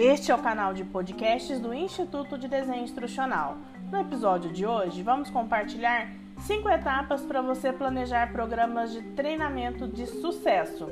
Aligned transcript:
Este 0.00 0.30
é 0.30 0.34
o 0.34 0.38
canal 0.38 0.72
de 0.72 0.84
podcasts 0.84 1.58
do 1.58 1.74
Instituto 1.74 2.38
de 2.38 2.46
Desenho 2.46 2.84
Instrucional. 2.84 3.56
No 3.90 4.00
episódio 4.00 4.52
de 4.52 4.64
hoje, 4.64 5.02
vamos 5.02 5.28
compartilhar 5.28 6.12
cinco 6.38 6.68
etapas 6.68 7.22
para 7.22 7.42
você 7.42 7.72
planejar 7.72 8.30
programas 8.30 8.92
de 8.92 9.02
treinamento 9.02 9.88
de 9.88 10.06
sucesso. 10.06 10.88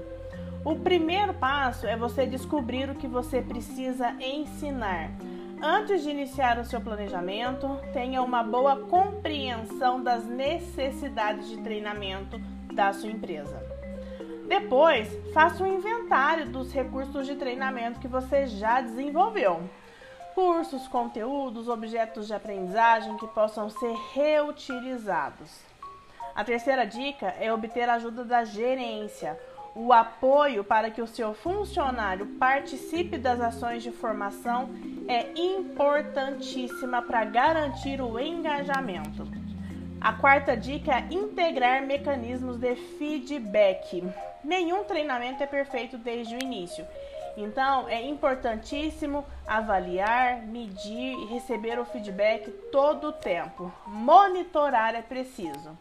O 0.64 0.74
primeiro 0.74 1.32
passo 1.32 1.86
é 1.86 1.96
você 1.96 2.26
descobrir 2.26 2.90
o 2.90 2.96
que 2.96 3.06
você 3.06 3.40
precisa 3.40 4.10
ensinar. 4.20 5.12
Antes 5.62 6.02
de 6.02 6.10
iniciar 6.10 6.58
o 6.58 6.64
seu 6.64 6.80
planejamento, 6.80 7.78
tenha 7.92 8.20
uma 8.20 8.42
boa 8.42 8.74
compreensão 8.74 10.02
das 10.02 10.26
necessidades 10.26 11.48
de 11.48 11.58
treinamento 11.58 12.40
da 12.74 12.92
sua 12.92 13.12
empresa. 13.12 13.56
Depois, 14.46 15.08
faça 15.32 15.62
um 15.64 15.66
inventário 15.66 16.46
dos 16.46 16.72
recursos 16.72 17.26
de 17.26 17.34
treinamento 17.34 17.98
que 17.98 18.06
você 18.06 18.46
já 18.46 18.80
desenvolveu. 18.80 19.68
Cursos, 20.34 20.86
conteúdos, 20.86 21.68
objetos 21.68 22.26
de 22.28 22.34
aprendizagem 22.34 23.16
que 23.16 23.26
possam 23.26 23.68
ser 23.68 23.94
reutilizados. 24.12 25.50
A 26.34 26.44
terceira 26.44 26.86
dica 26.86 27.34
é 27.40 27.52
obter 27.52 27.88
a 27.88 27.94
ajuda 27.94 28.24
da 28.24 28.44
gerência, 28.44 29.38
o 29.74 29.92
apoio 29.92 30.62
para 30.62 30.90
que 30.90 31.02
o 31.02 31.06
seu 31.06 31.34
funcionário 31.34 32.26
participe 32.38 33.18
das 33.18 33.40
ações 33.40 33.82
de 33.82 33.90
formação 33.90 34.70
é 35.08 35.32
importantíssima 35.38 37.02
para 37.02 37.24
garantir 37.24 38.00
o 38.00 38.18
engajamento. 38.18 39.26
A 40.00 40.12
quarta 40.12 40.56
dica 40.56 40.92
é 40.92 41.06
integrar 41.10 41.82
mecanismos 41.82 42.58
de 42.58 42.76
feedback. 42.76 44.04
Nenhum 44.44 44.84
treinamento 44.84 45.42
é 45.42 45.46
perfeito 45.46 45.96
desde 45.98 46.34
o 46.34 46.42
início. 46.42 46.86
Então, 47.36 47.88
é 47.88 48.02
importantíssimo 48.02 49.24
avaliar, 49.46 50.42
medir 50.42 51.18
e 51.18 51.26
receber 51.26 51.78
o 51.78 51.84
feedback 51.84 52.50
todo 52.70 53.08
o 53.08 53.12
tempo. 53.12 53.70
Monitorar 53.86 54.94
é 54.94 55.02
preciso. 55.02 55.76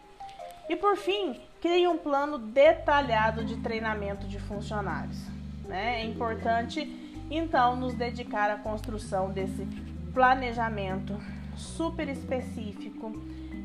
E 0.67 0.75
por 0.75 0.97
fim, 0.97 1.39
crie 1.61 1.88
um 1.88 1.97
plano 1.97 2.38
detalhado 2.38 3.45
de 3.45 3.58
treinamento 3.58 4.27
de 4.27 4.39
funcionários. 4.39 5.17
Né? 5.66 6.02
É 6.02 6.05
importante, 6.05 6.81
então, 7.30 7.75
nos 7.75 7.93
dedicar 7.93 8.49
à 8.49 8.58
construção 8.58 9.30
desse 9.30 9.66
planejamento 10.13 11.17
super 11.58 12.08
específico 12.09 13.11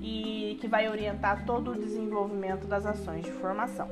e 0.03 0.59
que 0.61 0.69
vai 0.69 0.89
orientar 0.89 1.45
todo 1.45 1.73
o 1.73 1.75
desenvolvimento 1.75 2.67
das 2.67 2.87
ações 2.87 3.25
de 3.25 3.33
formação. 3.33 3.89